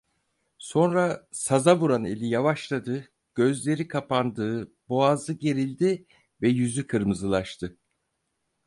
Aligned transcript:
Sonra 0.57 1.27
saza 1.31 1.79
vuran 1.79 2.05
eli 2.05 2.27
yavaşladı, 2.27 3.09
gözleri 3.35 3.87
kapandı, 3.87 4.71
boğazı 4.89 5.33
gerildi 5.33 6.05
ve 6.41 6.49
yüzü 6.49 6.87
kırmızılaştı. 6.87 7.77